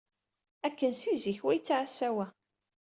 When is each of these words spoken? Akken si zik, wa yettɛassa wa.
Akken 0.67 0.91
si 1.01 1.13
zik, 1.23 1.39
wa 1.43 1.51
yettɛassa 1.53 2.09
wa. 2.15 2.25